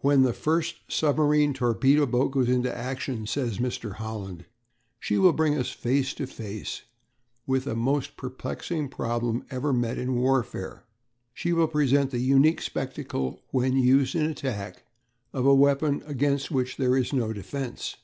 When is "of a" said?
15.32-15.54